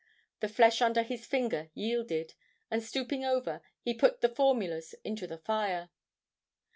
The 0.39 0.47
flesh 0.49 0.81
under 0.81 1.03
his 1.03 1.27
finger 1.27 1.69
yielded, 1.75 2.33
and 2.71 2.81
stooping 2.81 3.23
over, 3.23 3.61
he 3.83 3.93
put 3.93 4.21
the 4.21 4.29
formulas 4.29 4.95
into 5.03 5.27
the 5.27 5.37
fire." 5.37 5.91